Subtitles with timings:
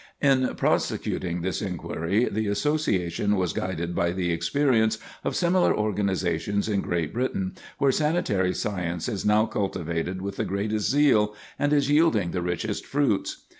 [0.19, 6.81] In prosecuting this inquiry the Association was guided by the experience of similar organizations in
[6.81, 12.31] Great Britain, where sanitary science is now cultivated with the greatest zeal, and is yielding
[12.31, 13.43] the richest fruits.